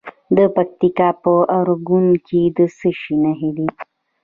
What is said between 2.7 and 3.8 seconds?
څه شي نښې دي؟